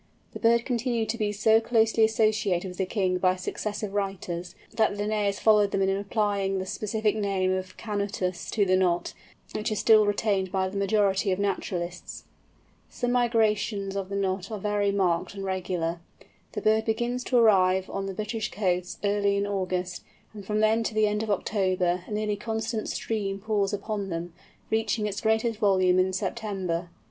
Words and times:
The 0.33 0.39
bird 0.39 0.65
continued 0.65 1.09
to 1.09 1.17
be 1.19 1.31
so 1.31 1.59
closely 1.61 2.03
associated 2.03 2.69
with 2.69 2.79
the 2.79 2.87
king 2.87 3.19
by 3.19 3.35
successive 3.35 3.93
writers, 3.93 4.55
that 4.73 4.95
Linnæus 4.95 5.39
followed 5.39 5.69
them 5.69 5.83
in 5.83 5.89
applying 5.95 6.57
the 6.57 6.65
specific 6.65 7.15
name 7.15 7.51
of 7.53 7.77
canutus 7.77 8.49
to 8.49 8.65
the 8.65 8.75
Knot, 8.75 9.13
which 9.53 9.71
is 9.71 9.77
still 9.77 10.07
retained 10.07 10.51
by 10.51 10.67
the 10.69 10.75
majority 10.77 11.31
of 11.31 11.37
naturalists. 11.37 12.23
The 12.99 13.09
migrations 13.09 13.95
of 13.95 14.09
the 14.09 14.15
Knot 14.15 14.49
are 14.49 14.57
very 14.57 14.91
marked 14.91 15.35
and 15.35 15.43
regular. 15.43 15.99
The 16.53 16.61
bird 16.63 16.85
begins 16.85 17.23
to 17.25 17.37
arrive 17.37 17.87
on 17.87 18.07
the 18.07 18.15
British 18.15 18.49
coasts 18.49 18.97
early 19.03 19.37
in 19.37 19.45
August, 19.45 20.03
and 20.33 20.43
from 20.43 20.61
then 20.61 20.81
to 20.85 20.95
the 20.95 21.05
end 21.05 21.21
of 21.21 21.29
October 21.29 22.05
a 22.07 22.11
nearly 22.11 22.37
constant 22.37 22.89
stream 22.89 23.37
pours 23.37 23.71
upon 23.71 24.09
them, 24.09 24.33
reaching 24.71 25.05
its 25.05 25.21
greatest 25.21 25.59
volume 25.59 25.99
in 25.99 26.11
September. 26.11 26.89